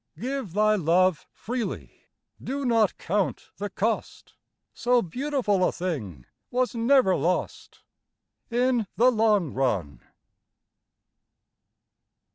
Give 0.19 0.53
thy 0.53 0.73
love 0.77 1.27
freely; 1.31 2.05
do 2.43 2.65
not 2.65 2.97
count 2.97 3.51
the 3.57 3.69
cost; 3.69 4.33
So 4.73 5.03
beautiful 5.03 5.63
a 5.63 5.71
thing 5.71 6.25
was 6.49 6.73
never 6.73 7.15
lost 7.15 7.81
In 8.49 8.87
the 8.95 9.11
long 9.11 9.53
run. 9.53 10.01